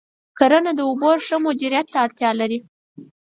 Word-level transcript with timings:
کرنه 0.37 0.71
د 0.75 0.79
اوبو 0.89 1.09
د 1.17 1.23
ښه 1.25 1.37
مدیریت 1.45 1.87
ته 1.93 1.97
اړتیا 2.05 2.29
لري. 2.41 2.59